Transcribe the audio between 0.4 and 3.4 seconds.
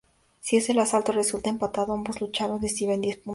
el asalto resulta empatado, ambos luchadores reciben diez puntos.